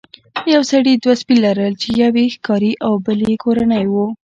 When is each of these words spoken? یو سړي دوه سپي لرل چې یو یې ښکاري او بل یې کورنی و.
یو 0.53 0.61
سړي 0.71 0.93
دوه 1.03 1.13
سپي 1.21 1.35
لرل 1.45 1.73
چې 1.81 1.89
یو 2.01 2.13
یې 2.21 2.27
ښکاري 2.35 2.73
او 2.85 2.93
بل 3.05 3.19
یې 3.29 3.35
کورنی 3.43 3.85
و. 3.91 3.95